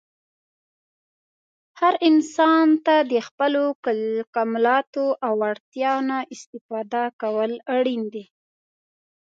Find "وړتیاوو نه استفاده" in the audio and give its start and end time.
5.41-7.03